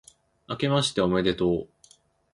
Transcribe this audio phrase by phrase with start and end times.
[0.47, 1.69] 明けましておめでとう